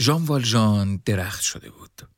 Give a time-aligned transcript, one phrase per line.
[0.00, 2.08] ژان والژان درخت شده بود.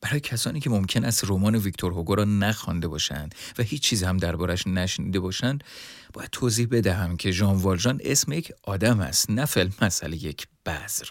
[0.00, 4.16] برای کسانی که ممکن است رمان ویکتور هوگو را نخوانده باشند و هیچ چیز هم
[4.16, 5.64] دربارش نشنیده باشند
[6.12, 9.46] باید توضیح بدهم که ژان والژان اسم یک آدم است نه
[9.82, 11.08] مسئله یک بذر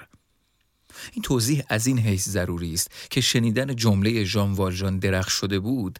[1.14, 6.00] این توضیح از این حیث ضروری است که شنیدن جمله ژان والژان درخت شده بود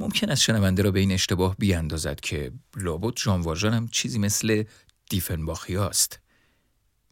[0.00, 4.64] ممکن است شنونده را به این اشتباه بیاندازد که لابد ژان والژان هم چیزی مثل
[5.10, 6.21] دیفنباخی است.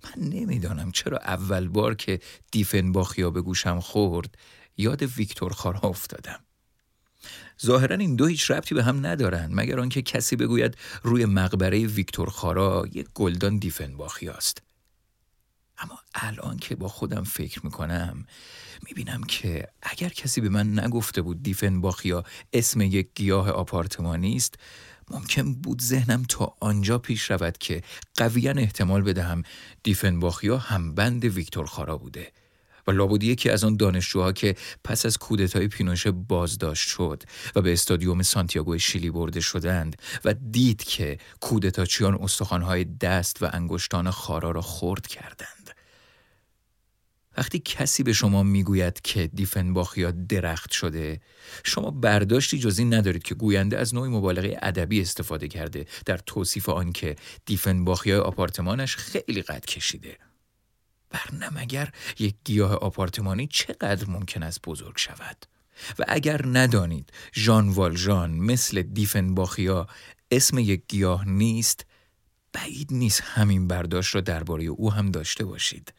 [0.04, 2.20] من نمی‌دانم چرا اول بار که
[2.52, 4.38] دیفنباخیا به گوشم خورد
[4.76, 6.40] یاد ویکتور خارا افتادم.
[7.62, 12.30] ظاهرا این دو هیچ ربطی به هم ندارند مگر آنکه کسی بگوید روی مقبره ویکتور
[12.30, 14.62] خارا یک گلدان دیفنباخی است.
[15.78, 18.26] اما الان که با خودم فکر می‌کنم
[18.82, 24.54] می‌بینم که اگر کسی به من نگفته بود دیفنباخیا اسم یک گیاه آپارتمانی است
[25.10, 27.82] ممکن بود ذهنم تا آنجا پیش رود که
[28.16, 29.42] قویا احتمال بدهم
[29.82, 32.32] دیفنباخیا هم بند ویکتور خارا بوده
[32.86, 37.22] و لابودی یکی از آن دانشجوها که پس از کودتای پینوشه بازداشت شد
[37.56, 44.10] و به استادیوم سانتیاگو شیلی برده شدند و دید که کودتاچیان استخوانهای دست و انگشتان
[44.10, 45.59] خارا را خرد کردند.
[47.40, 51.20] وقتی کسی به شما می‌گوید که دیفنباخیا درخت شده
[51.64, 55.86] شما برداشتی جز این ندارید که گوینده از نوعی مبالغه ادبی استفاده کرده.
[56.06, 60.18] در توصیف آن که دیفنباخیا آپارتمانش خیلی قد کشیده.
[61.10, 65.46] برنم اگر یک گیاه آپارتمانی چقدر ممکن است بزرگ شود.
[65.98, 69.86] و اگر ندانید ژان والژان مثل دیفنباخیا
[70.30, 71.86] اسم یک گیاه نیست
[72.52, 75.92] بعید نیست همین برداشت را درباره او هم داشته باشید.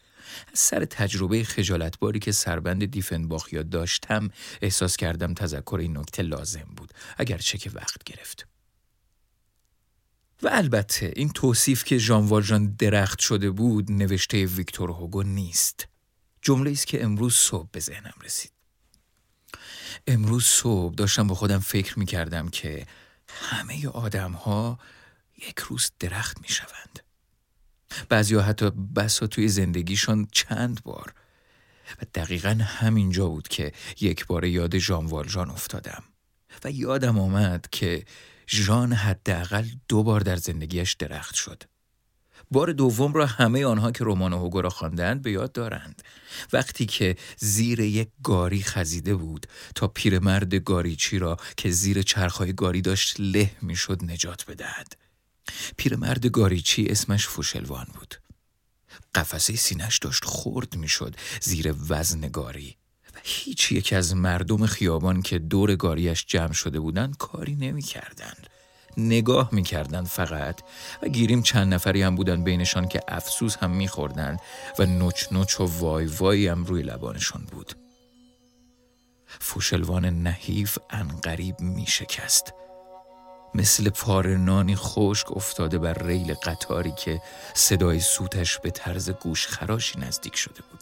[0.53, 4.29] از سر تجربه خجالتباری که سربند دیفنباخیا داشتم
[4.61, 8.47] احساس کردم تذکر این نکته لازم بود اگرچه که وقت گرفت.
[10.43, 15.87] و البته این توصیف که ژان والژان درخت شده بود نوشته ویکتور هوگو نیست.
[16.41, 18.51] جمله است که امروز صبح به ذهنم رسید.
[20.07, 22.87] امروز صبح داشتم با خودم فکر می کردم که
[23.27, 24.79] همه آدم ها
[25.37, 26.99] یک روز درخت می شوند
[28.11, 31.13] بعضی حتی بسا توی زندگیشان چند بار.
[32.01, 36.03] و دقیقا همینجا بود که یک بار یاد ژان والژان افتادم.
[36.63, 38.05] و یادم آمد که
[38.49, 41.63] ژان حداقل دو بار در زندگیش درخت شد.
[42.51, 46.01] بار دوم را همه آنها که رمان هوگو را خواندند به یاد دارند.
[46.53, 52.81] وقتی که زیر یک گاری خزیده بود تا پیرمرد گاریچی را که زیر چرخهای گاری
[52.81, 55.00] داشت له می‌شد نجات بدهد.
[55.77, 58.15] پیرمرد گاریچی اسمش فوشلوان بود.
[59.15, 62.77] قفسه سینش داشت خورد می‌شد زیر وزن گاری.
[63.15, 68.47] و هیچ یک از مردم خیابان که دور گاریش جمع شده بودند کاری نمی‌کردند.
[68.97, 70.61] نگاه می‌کردند فقط
[71.01, 74.39] و گیریم چند نفری هم بودن بینشان که افسوس هم میخوردند
[74.79, 77.73] و نوچ نوچ و وای وای هم روی لبانشان بود.
[79.39, 82.53] فوشلوان نحیف انقریب میشکست.
[83.55, 87.21] مثل پارنانی خشک افتاده بر ریل قطاری که
[87.53, 90.79] صدای سوتش به طرز گوش خراشی نزدیک شده بود.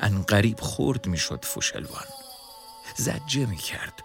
[0.00, 2.06] انقریب خورد می‌شد فوشلوان
[2.96, 4.04] زجه می کرد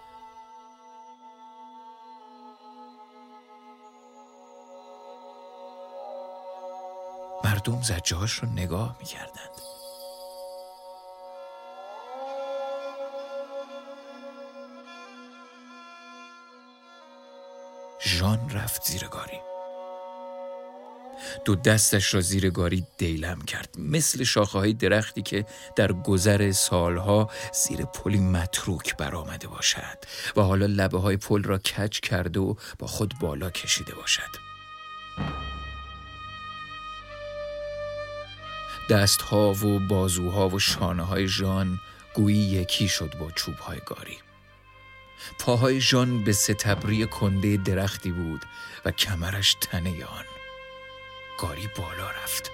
[7.44, 9.73] مردم زجه هاش رو نگاه می کردند.
[18.00, 19.40] ژان رفت زیر گاری.
[21.44, 25.46] دو دستش را زیر گاری دیلم کرد مثل شاخه های درختی که
[25.76, 29.98] در گذر سالها زیر پلی متروک برآمده باشد
[30.36, 34.44] و حالا لبه های پل را کج کرده و با خود بالا کشیده باشد.
[38.90, 41.80] دستها و بازوها و شانه های ژان
[42.14, 44.18] گویی یکی شد با چوب های گاری.
[45.38, 48.44] پاهای ژان به ستبری کنده درختی بود
[48.84, 50.24] و کمرش تنه آن.
[51.40, 52.50] گاری بالا رفت.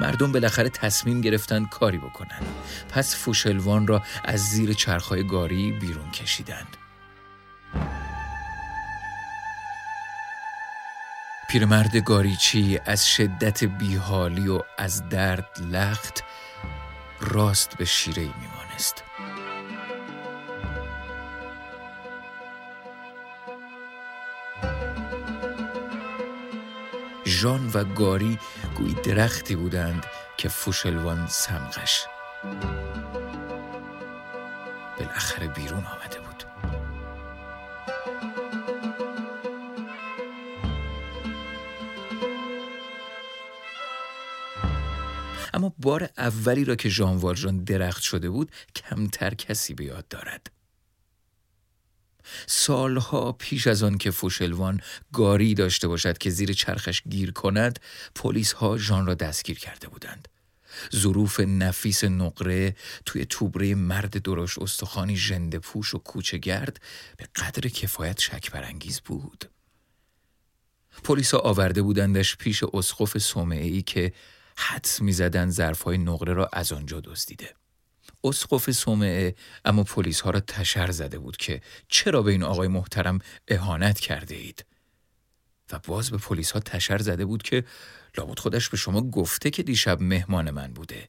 [0.00, 2.46] مردم بالاخره تصمیم گرفتند کاری بکنند
[2.88, 6.76] پس فوشلوان را از زیر چرخهای گاری بیرون کشیدند.
[11.48, 16.24] پیرمرد گاریچی از شدت بیحالی و از درد لخت
[17.20, 19.07] راست به شیره میمانست.
[27.40, 28.38] ژان و گاری
[28.76, 30.06] گوی درختی بودند
[30.36, 32.06] که فوشلوان سمقش.
[34.98, 36.44] بالاخره بیرون آمده بود.
[45.54, 50.57] اما بار اولی را که ژان والژان درخت شده بود کمتر کسی به یاد دارد.
[52.50, 54.80] سالها پیش از آن که فوشلوان
[55.12, 57.80] گاری داشته باشد که زیر چرخش گیر کند
[58.14, 60.28] پلیس ها ژان را دستگیر کرده بودند.
[60.96, 66.80] ظروف نفیس نقره توی توبره مرد درشت استخوانی ژنده پوش و کوچه گرد
[67.16, 69.50] به قدر کفایت شک برانگیز بود.
[71.04, 74.12] پلیس آورده بودندش پیش اسقف سومعه ای که
[74.56, 77.54] حدس می‌زدند ظرفهای نقره را از آنجا دزدیده.
[78.24, 79.34] اسقف سومعه
[79.64, 83.18] اما پلیس ها را تشر زده بود که چرا به این آقای محترم
[83.48, 84.64] اهانت کرده اید؟
[85.72, 87.64] و باز به پلیس ها تشر زده بود که
[88.18, 91.08] لابد خودش به شما گفته که دیشب مهمان من بوده.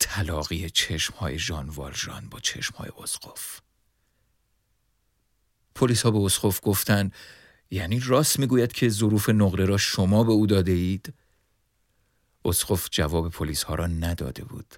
[0.00, 3.60] تلاقی چشم های ژان والژان با چشم های اسقف.
[5.74, 7.14] پلیس ها به اسقف گفتند
[7.70, 11.14] یعنی راست می‌گوید که ظروف نقره را شما به او داده اید؟
[12.44, 14.74] اسقف جواب پلیس ها را نداده بود.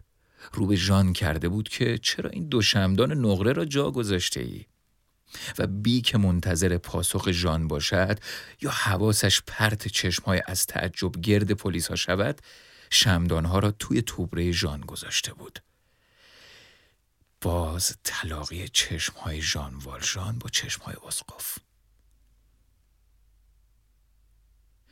[0.52, 4.66] رو به ژان کرده بود که چرا این دو شمدان نقره را جا گذاشته ای؟
[5.58, 8.18] و بی که منتظر پاسخ ژان باشد
[8.60, 12.40] یا حواسش پرت چشمهای از تعجب گرد پلیس ها شود
[12.90, 15.58] شمدانها را توی توبره ژان گذاشته بود
[17.40, 21.58] باز طلاقی چشمهای ژان والژان با چشمهای اسقف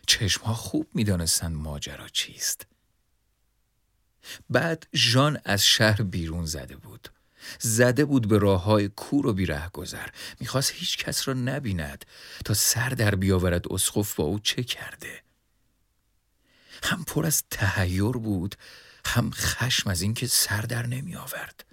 [0.09, 2.67] چشمها خوب می‌دانستند ماجرا چیست.
[4.51, 7.09] بعد ژان از شهر بیرون زده بود.
[7.61, 10.09] زده بود به راه های کور و بیره گذر
[10.41, 12.05] می‌خواست هیچ کس را نبیند
[12.45, 15.23] تا سر در بیاورد اسقف با او چه کرده.
[16.83, 18.55] هم پر از تهیر بود
[19.07, 21.65] هم خشم از اینکه سر در نمی آورد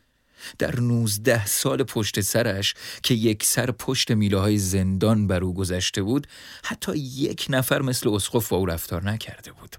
[0.59, 6.03] در نوزده سال پشت سرش که یک سر پشت میله های زندان بر او گذشته
[6.03, 6.27] بود
[6.63, 9.75] حتی یک نفر مثل اسقف با او رفتار نکرده بود.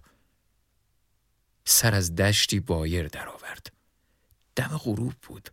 [1.65, 3.73] سر از دشتی بایر درآورد.
[4.57, 5.51] دم غروب بود.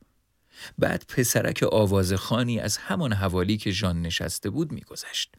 [0.78, 5.36] بعد پسرک آوازخانی از همان حوالی که جان نشسته بود میگذشت.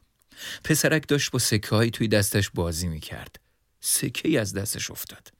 [0.64, 3.36] پسرک داشت با سکه توی دستش بازی می‌کرد.
[3.80, 5.32] سکه از دستش افتاد.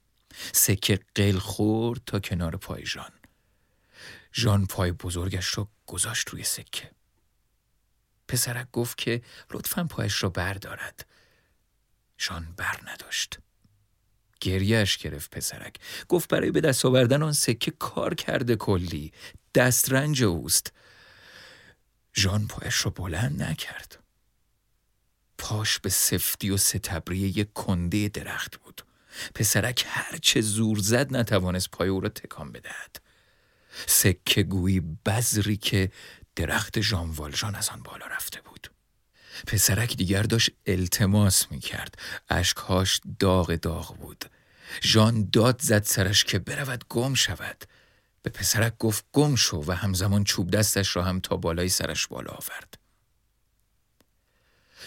[0.51, 3.11] سکه قل خورد تا کنار پای جان
[4.37, 6.91] جان پای بزرگش را گذاشت روی سکه.
[8.27, 9.21] پسرک گفت که
[9.51, 11.05] لطفا پایش را بردارد.
[12.17, 13.39] جان بر نداشت.
[14.41, 15.75] گریهش گرفت پسرک.
[16.09, 19.13] گفت برای به دست آوردن آن سکه کار کرده کلی.
[19.55, 20.73] دسترنج اوست.
[22.15, 24.03] ژان پایش را بلند نکرد.
[25.37, 28.81] پاش به سفتی و ستبری یک کنده درخت بود.
[29.35, 33.04] پسرک هرچه زور زد نتوانست پای او را تکان بدهد.
[33.87, 35.91] سکه گویی بذری که
[36.35, 38.71] درخت ژان والژان از آن بالا رفته بود.
[39.47, 41.95] پسرک دیگر داشت التماس می کرد
[42.29, 44.25] اشکهاش داغ داغ بود.
[44.83, 47.63] ژان داد زد سرش که برود گم شود.
[48.21, 52.31] به پسرک گفت گم شو و همزمان چوب دستش را هم تا بالای سرش بالا
[52.31, 52.77] آورد.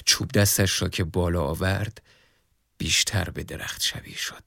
[0.05, 2.02] چوب دستش را که بالا آورد
[2.79, 4.44] بیشتر به درخت شبیه شد.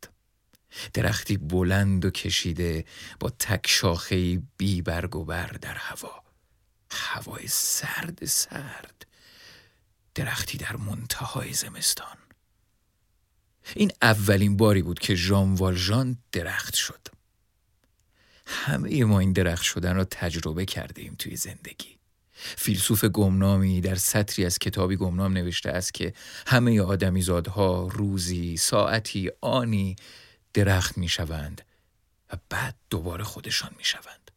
[0.94, 2.86] درختی بلند و کشیده
[3.20, 6.24] با تک شاخه بی برگ و بر در هوا.
[6.92, 9.06] هوای سرد سرد.
[10.16, 12.18] درختی در منتهای زمستان.
[13.76, 17.08] این اولین باری بود که ژان والژان درخت شد.
[18.46, 21.98] همه ما این درخت شدن را تجربه کرده ایم توی زندگی.
[22.58, 26.14] فیلسوف گمنامی در سطری از کتابی گمنام نوشته است که
[26.48, 29.96] همه آدمیزادها روزی، ساعتی، آنی
[30.54, 31.62] درخت می شوند
[32.34, 34.32] و بعد دوباره خودشان می شوند.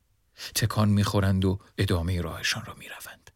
[0.54, 3.30] تکان می خورند و ادامه راهشان را می روند.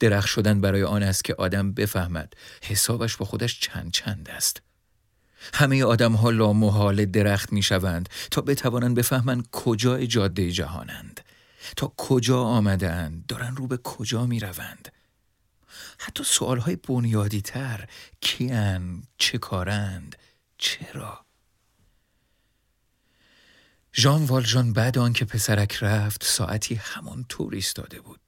[0.00, 4.62] درخت شدن برای آن است که آدم بفهمد حسابش با خودش چند چند است.
[5.54, 11.20] همه آدم ها لامحال درخت می شوند تا بتوانند بفهمند کجا جاده جهانند
[11.76, 14.92] تا کجا آمدند دارن رو به کجا می روند
[15.98, 17.88] حتی سوال های بنیادی تر
[18.20, 20.16] کیان چه کارند
[20.58, 21.26] چرا
[23.96, 28.20] ژان والژان بعد آنکه پسرک رفت ساعتی همانطور ایستاده بود.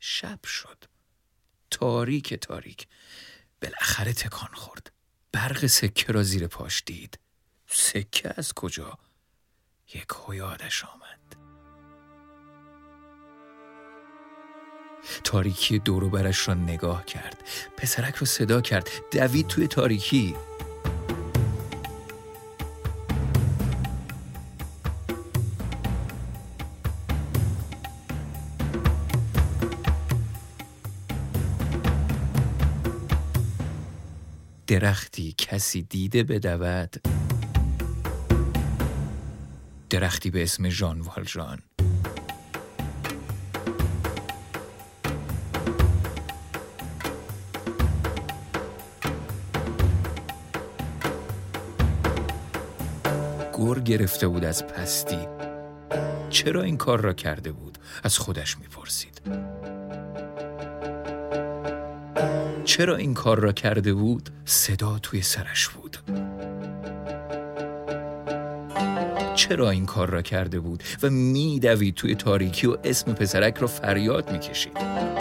[0.00, 0.84] شب شد.
[1.70, 2.86] تاریک تاریک.
[3.62, 4.92] بالاخره تکان خورد.
[5.32, 7.18] برق سکه را زیر پاش دید.
[7.66, 8.98] سکه از کجا؟
[9.94, 11.36] یک یادش آمد.
[15.24, 17.48] تاریکی دورو برش را نگاه کرد.
[17.76, 18.88] پسرک را صدا کرد.
[19.12, 20.36] دوید توی تاریکی.
[34.72, 36.96] درختی کسی دیده بدود.
[39.90, 41.58] درختی به اسم ژان والژان.
[53.58, 55.18] گر گرفته بود از پستی.
[56.30, 59.20] چرا این کار را کرده بود؟ از خودش می‌پرسید.
[62.64, 65.96] چرا این کار را کرده بود؟ صدا توی سرش بود.
[69.34, 74.32] چرا این کار را کرده بود؟ و میدوید توی تاریکی و اسم پسرک را فریاد
[74.32, 75.11] می‌کشید.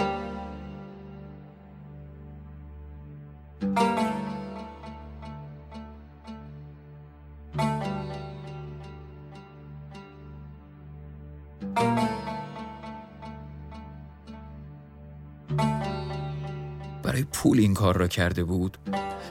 [17.72, 18.78] این کار را کرده بود؟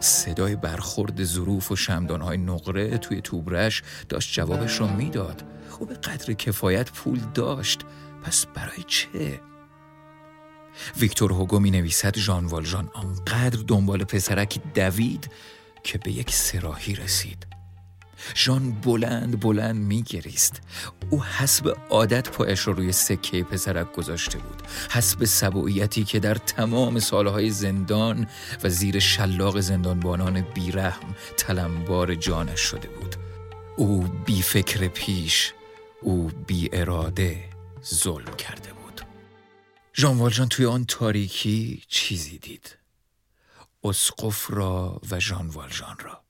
[0.00, 5.44] صدای برخورد ظروف و شمدانهای نقره توی توبرش داشت جوابش را می‌داد.
[5.78, 7.80] او به قدر کفایت پول داشت.
[8.22, 9.40] پس برای چه؟
[11.00, 15.30] ویکتور هوگو می نویسد ژان والژان آنقدر دنبال پسرکی دوید
[15.82, 17.46] که به یک سراحی رسید.
[18.34, 20.60] ژان بلند بلند میگریست.
[21.10, 24.62] او حسب عادت پایش را روی سکه پسرک گذاشته بود.
[24.90, 28.26] حسب سبوعیتی که در تمام سالهای زندان
[28.64, 33.16] و زیر شلاق زندانبانان بیرحم تلمبار جانش شده بود.
[33.76, 35.52] او بی فکر پیش
[36.02, 37.44] او بی اراده
[37.94, 39.00] ظلم کرده بود.
[39.94, 42.76] ژان والژان توی آن تاریکی چیزی دید.
[43.84, 46.22] اسقف را و ژان والژان را.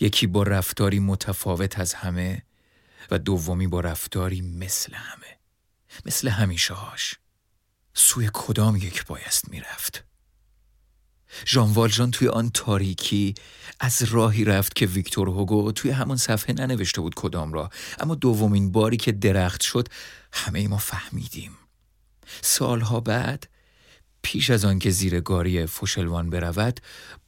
[0.00, 2.42] یکی با رفتاری متفاوت از همه
[3.10, 5.38] و دومی با رفتاری مثل همه
[6.06, 7.14] مثل همیشه هاش.
[7.94, 10.04] سوی کدام یک بایست می‌رفت؟
[11.46, 13.34] ژان والژان توی آن تاریکی
[13.80, 17.70] از راهی رفت که ویکتور هوگو توی همون صفحه ننوشته بود کدام را.
[17.98, 19.88] اما دومین باری که درخت شد
[20.32, 21.52] همه ای ما فهمیدیم.
[22.42, 23.48] سالها بعد
[24.22, 26.80] پیش از آنکه زیر گاری فوشلوان برود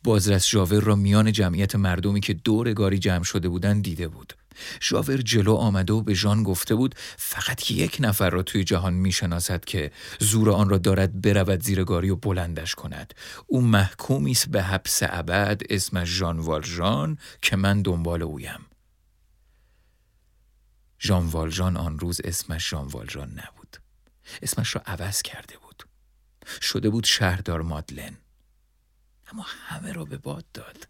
[0.04, 4.34] بازرس ژاور را میان جمعیت مردمی که دور گاری جمع شده بودند دیده بود.
[4.82, 9.64] ژاور جلو آمده و به ژان گفته بود فقط یک نفر را توی جهان می‌شناسد
[9.64, 13.14] که زور آن را دارد برود زیر گاری و بلندش کند.
[13.46, 18.60] او محکومی است به حبس ابد اسمش ژان والژان که من دنبال اویم.
[21.00, 23.76] ژان والژان آن روز اسمش ژان والژان نبود.
[24.42, 25.61] اسمش را عوض کرده بود.
[26.60, 28.16] شده بود شهردار مادلن.
[29.32, 30.88] اما همه را به باد داد.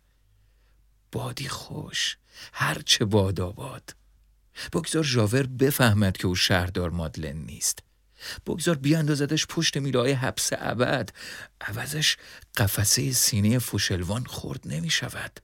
[1.12, 2.16] بادی خوش
[2.52, 3.96] هرچه باد آباد.
[4.72, 7.78] بگذار ژاور بفهمد که او شهردار مادلن نیست.
[8.46, 11.10] بگذار بیاندازدش پشت میلای حبس ابد.
[11.60, 12.16] عوضش
[12.56, 15.40] قفسه سینه فوشلوان خورد نمی شود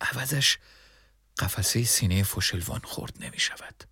[0.00, 0.58] عوضش
[1.38, 3.84] قفسه سینه فوشلوان خورد نمی شود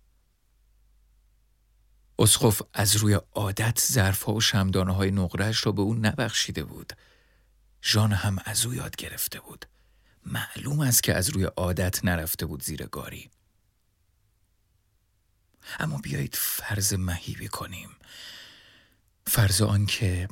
[2.19, 6.93] اسخف از روی عادت ظرفها و شمدانه های نقرش را به او نبخشیده بود.
[7.83, 9.65] ژان هم از او یاد گرفته بود.
[10.25, 13.31] معلوم است که از روی عادت نرفته بود زیر گاری.
[15.79, 17.89] اما بیایید فرض مهیبی کنیم.
[19.27, 20.27] فرض آن که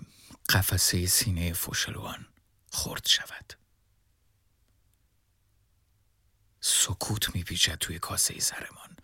[0.50, 2.26] قفسه سینه فوشلوان
[2.72, 3.54] خرد شود.
[6.62, 8.98] سکوت میپیچد توی کاسه سرمان.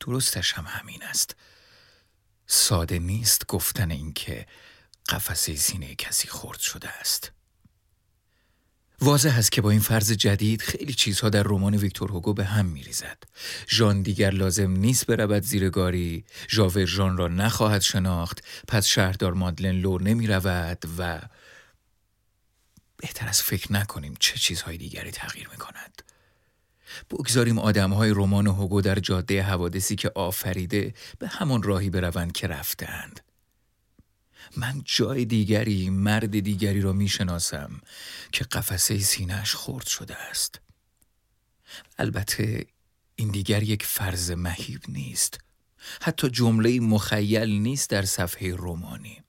[0.00, 1.36] درستش هم همین است.
[2.46, 4.46] ساده نیست گفتن اینکه
[5.08, 7.32] قفسه سینه کسی خرد شده است
[9.00, 12.66] واضح است که با این فرض جدید خیلی چیزها در رمان ویکتور هوگو به هم
[12.66, 13.22] میریزد.
[13.68, 19.80] ژان دیگر لازم نیست برود زیر گاری، ژاور ژان را نخواهد شناخت، پس شهردار مادلن
[19.80, 21.20] لور نمی رود و
[22.96, 26.02] بهتر از فکر نکنیم چه چیزهای دیگری تغییر می کند.
[27.10, 32.46] بگذاریم آدم های رمان هوگو در جاده حوادثی که آفریده به همان راهی بروند که
[32.46, 33.20] رفتند.
[34.56, 37.80] من جای دیگری مرد دیگری را می شناسم
[38.32, 40.60] که قفسه سینهش خورد شده است.
[41.98, 42.66] البته
[43.16, 45.38] این دیگر یک فرض مهیب نیست.
[46.00, 49.22] حتی جمله مخیل نیست در صفحه رومانی.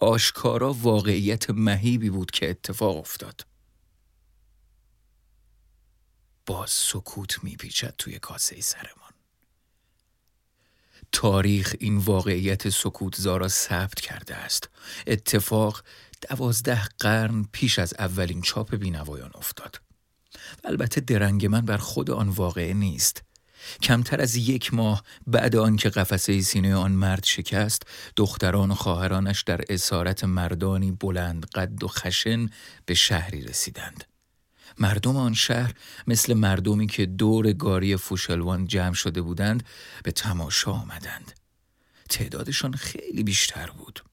[0.00, 3.46] آشکارا واقعیت مهیبی بود که اتفاق افتاد.
[6.46, 9.12] باز سکوت میپیچد توی کاسه سرمان.
[11.12, 14.68] تاریخ این واقعیت سکوتزارا ثبت کرده است.
[15.06, 15.82] اتفاق
[16.28, 19.80] دوازده قرن پیش از اولین چاپ بینوایان افتاد.
[20.64, 23.22] البته درنگ من بر خود آن واقعه نیست.
[23.82, 27.82] کمتر از یک ماه بعد آنکه قفسه سینه آن مرد شکست
[28.16, 32.50] دختران و خواهرانش در اسارت مردانی بلند قد و خشن
[32.86, 34.04] به شهری رسیدند.
[34.78, 35.74] مردم آن شهر
[36.06, 39.62] مثل مردمی که دور گاری فوشلوان جمع شده بودند
[40.04, 41.32] به تماشا آمدند.
[42.10, 44.04] تعدادشان خیلی بیشتر بود.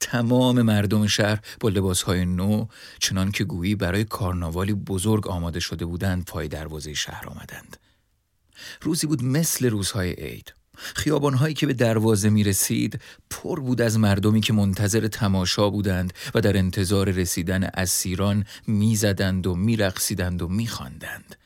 [0.00, 2.66] تمام مردم شهر با لباسهای نو
[2.98, 7.76] چنان که گویی برای کارناوالی بزرگ آماده شده بودند پای دروازه شهر آمدند.
[8.80, 10.54] روزی بود مثل روزهای عید.
[10.94, 16.40] خیابانهایی که به دروازه می رسید پر بود از مردمی که منتظر تماشا بودند و
[16.40, 21.36] در انتظار رسیدن اسیران می‌زدند و میرقصیدند و میخواندند.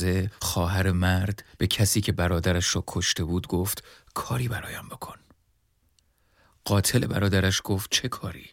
[0.00, 5.16] دروازه خواهر مرد به کسی که برادرش را کشته بود گفت کاری برایم بکن.
[6.64, 8.50] قاتل برادرش گفت چه کاری؟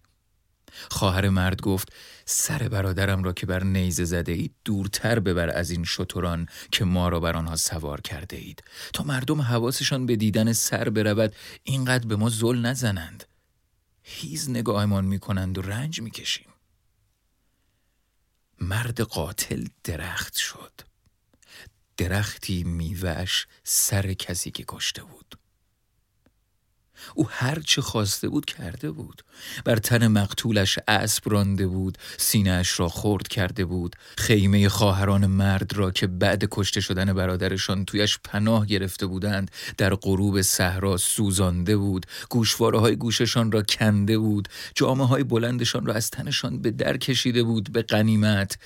[0.92, 1.94] خواهر مرد گفت
[2.26, 7.10] سر برادرم را که بر نیزه زده اید دورتر ببر از این شتران که ما
[7.10, 8.64] را بر آنها سوار کرده اید.
[8.94, 13.24] تا مردم حواسشان به دیدن سر برود اینقدر به ما زل نزنند.
[14.04, 16.48] هیز نگاهمان می‌کنند و رنج می‌کشیم.
[18.62, 20.72] مرد قاتل درخت شد.
[21.98, 25.47] درختی میوهش سر کسی که کشته بود.
[27.16, 29.22] او هر چه خواسته بود کرده بود.
[29.66, 33.96] بر تن مقتولش اسب رانده بود سینهاش را خرد کرده بود.
[34.18, 40.42] خیمه خواهران مرد را که بعد کشته شدن برادرشان تویش پناه گرفته بودند در غروب
[40.42, 42.06] صحرا سوزانده بود.
[42.30, 44.48] گوشواره های گوششان را کنده بود.
[44.76, 48.58] جامعه های بلندشان را از تنشان به در کشیده بود به قنیمت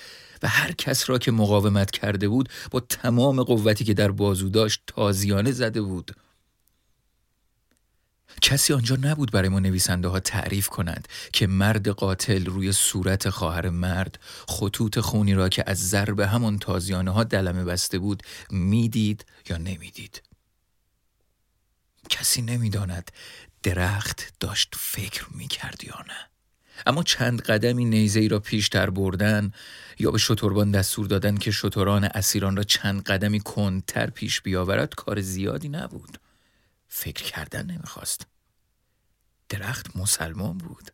[0.42, 4.82] و هر کس را که مقاومت کرده بود با تمام قوتی که در بازو داشت
[4.86, 6.10] تازیانه زده بود.
[8.42, 13.68] کسی آنجا نبود برای ما نویسنده ها تعریف کنند که مرد قاتل روی صورت خواهر
[13.68, 14.18] مرد
[14.48, 20.22] خطوط خونی را که از ضرب همان تازیانه ها دلمه بسته بود می‌دید یا نمی‌دید؟
[22.10, 23.10] کسی نمی‌داند
[23.62, 26.28] درخت داشت فکر می‌کرد یا نه.
[26.86, 29.52] اما چند قدمی نیزه ای را پیشتر بردن
[29.98, 35.20] یا به شتربان دستور دادن که شتران اسیران را چند قدمی کندتر پیش بیاورد کار
[35.20, 36.18] زیادی نبود.
[36.94, 38.26] فکر کردن نمی‌خواست.
[39.48, 40.90] درخت مسلمان بود.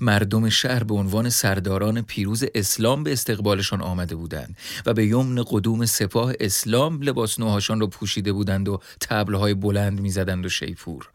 [0.00, 5.86] مردم شهر به عنوان سرداران پیروز اسلام به استقبالشان آمده بودند و به یمن قدوم
[5.86, 11.10] سپاه اسلام لباس نوهاشان را پوشیده بودند و تبلهای بلند می‌زدند و شیپور.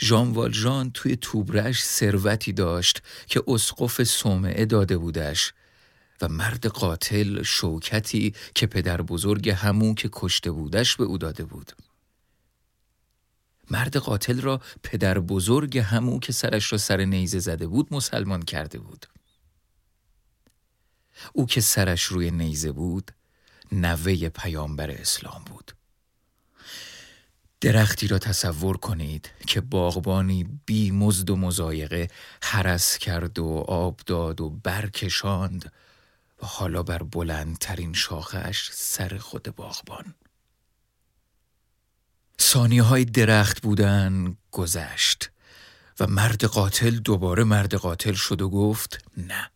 [0.00, 5.52] ژان والژان توی توبرش ثروتی داشت که اسقف صومعه داده بودش
[6.22, 11.72] و مرد قاتل شوکتی که پدر بزرگ همون که کشته بودش به او داده بود.
[13.70, 18.78] مرد قاتل را پدر بزرگ همو که سرش را سر نیزه زده بود مسلمان کرده
[18.78, 19.06] بود.
[21.32, 23.10] او که سرش روی نیزه بود
[23.72, 25.72] نوه پیامبر اسلام بود.
[27.60, 32.08] درختی را تصور کنید که باغبانی بی مزد و مزایقه
[32.42, 35.72] حرس کرد و آب داد و برکشاند
[36.42, 40.14] و حالا بر بلندترین شاخش سر خود باغبان.
[42.40, 45.30] ثانیه های درخت بودن گذشت
[46.00, 49.50] و مرد قاتل دوباره مرد قاتل شد و گفت نه.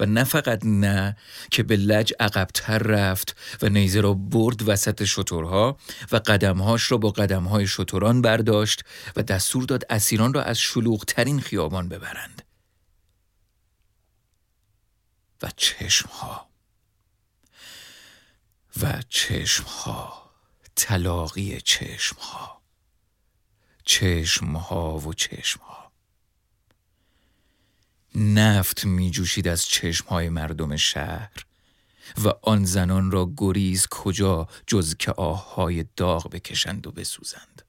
[0.00, 1.16] و نه فقط نه
[1.50, 5.78] که به لج عقبتر رفت و نیزه را برد وسط شترها
[6.12, 8.84] و قدمهاش را با قدمهای شتران برداشت
[9.16, 12.42] و دستور داد اسیران را از شلوغترین خیابان ببرند.
[15.42, 16.50] و چشمها.
[18.82, 20.19] و چشمها.
[20.80, 22.60] تلاقی چشمها.
[23.84, 25.92] چشمها و چشمها.
[28.14, 31.46] نفت می جوشید از چشمهای مردم شهر
[32.24, 37.62] و آن زنان را گریز کجا جز که آههای داغ بکشند و بسوزند.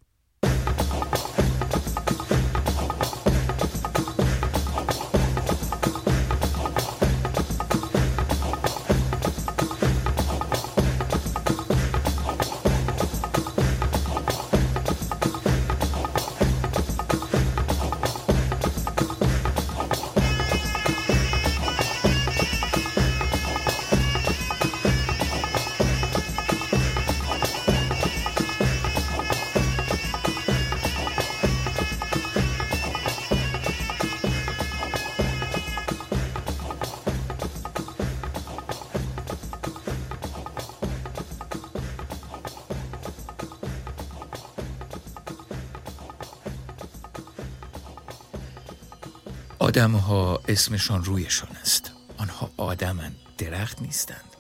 [49.72, 51.92] آدمها اسمشان رویشان است.
[52.18, 54.36] آنها آدمند درخت نیستند.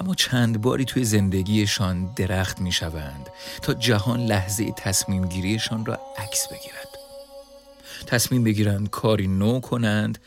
[0.00, 3.30] اما چند باری توی زندگیشان درخت می شوند
[3.62, 6.88] تا جهان لحظه تصمیم گیریشان را عکس بگیرد.
[8.06, 10.18] تصمیم بگیرند کاری نو کنند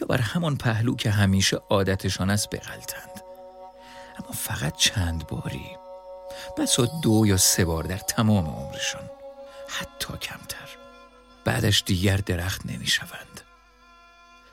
[0.00, 3.22] یا بر همان پهلو که همیشه عادتشان است بغلتند.
[4.18, 5.66] اما فقط چند باری
[6.58, 9.10] بسا دو یا سه بار در تمام عمرشان
[9.68, 10.68] حتی کمتر.
[11.44, 13.40] بعدش دیگر درخت نمی شوند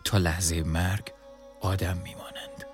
[0.08, 1.12] تا لحظه مرگ
[1.62, 2.66] آدم می مانند.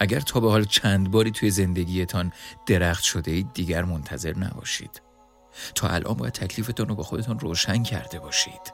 [0.00, 2.32] اگر تا به حال چند باری توی زندگیتان
[2.66, 5.02] درخت شده اید دیگر منتظر نباشید.
[5.74, 8.72] تا الان باید تکلیفتان رو با خودتان روشن کرده باشید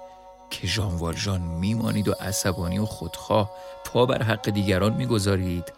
[0.50, 3.50] که ژان والژان میمانید و عصبانی و خودخواه
[3.84, 5.72] پا بر حق دیگران می‌گذارید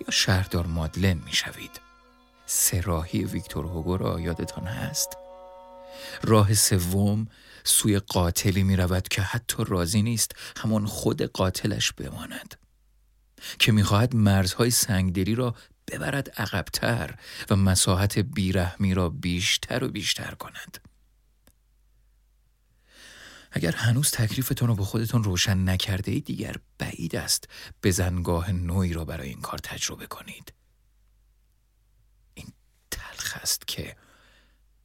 [0.00, 1.80] یا شهردار مادلن می‌شوید.
[2.46, 5.16] سراهی ویکتور هوگو را یادتان هست؟
[6.22, 7.26] راه سوم
[7.66, 12.54] سوی قاتلی می رود که حتی راضی نیست همان خود قاتلش بماند.
[13.58, 15.54] که می‌خواهد مرزهای سنگدلی را
[15.88, 17.14] ببرد عقبتر
[17.50, 20.78] و مساحت بیرحمی را بیشتر و بیشتر کند.
[23.52, 27.48] اگر هنوز تکلیفتان رو به خودتان روشن نکرده ای دیگر بعید است
[27.90, 30.52] زنگاه نوعی را برای این کار تجربه کنید.
[32.34, 32.46] این
[32.90, 33.96] تلخ است که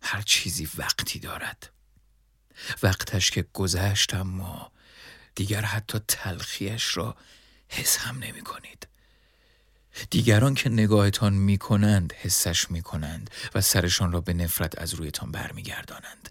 [0.02, 1.74] هر چیزی وقتی دارد.
[2.84, 4.72] وقتش که گذشت اما
[5.36, 7.16] دیگر حتی تلخیش را
[7.70, 8.88] حس هم نمی کنید.
[10.10, 15.32] دیگران که نگاهتان می کنند حسش می کنند و سرشان را به نفرت از رویتان
[15.32, 16.30] برمیگردانند.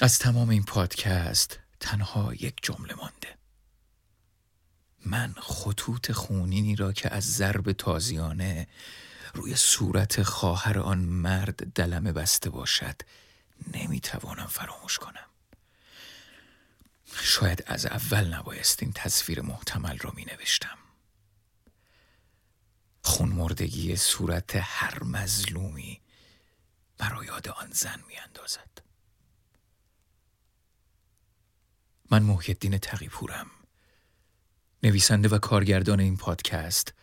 [0.00, 3.36] از تمام این پادکست تنها یک جمله مانده.
[5.06, 8.66] من خطوط خونینی را که از ضرب تازیانه
[9.34, 12.96] روی صورت خواهر آن مرد دلمه بسته باشد
[13.74, 15.26] نمی‌توانم فراموش کنم.
[17.14, 20.78] شاید از اول نبایست این تصویر محتمل را می نوشتم
[23.02, 26.00] خونمردگی صورت هر مظلومی
[27.00, 28.68] مرا یاد آن زن می اندازد.
[32.10, 33.50] من محیدین تقیپورم.
[34.82, 36.94] نویسنده و کارگردان این پادکست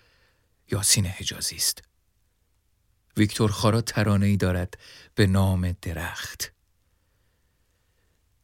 [0.71, 1.88] یاسین حجازی است.
[3.17, 4.79] ویکتور خارا ترانه ای دارد
[5.15, 6.51] به نام درخت.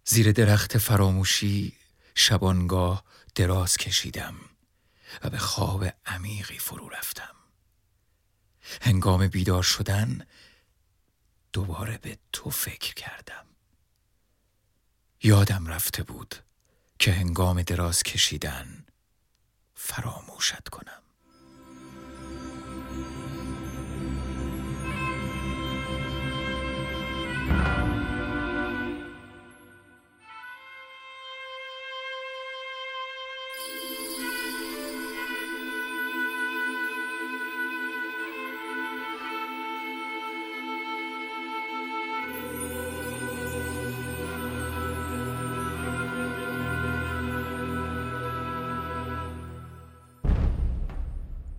[0.05, 1.73] زیر درخت فراموشی
[2.15, 3.03] شبانگاه
[3.35, 4.35] دراز کشیدم
[5.23, 7.35] و به خواب عمیقی فرو رفتم.
[8.81, 10.25] هنگام بیدار شدن
[11.53, 13.45] دوباره به تو فکر کردم.
[15.23, 16.35] یادم رفته بود
[16.99, 18.85] که هنگام دراز کشیدن
[19.75, 21.04] فراموشت کنم.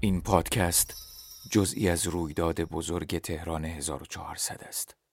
[0.07, 0.95] این پادکست
[1.51, 5.06] جزئی از رویداد بزرگ تهران 1400 است.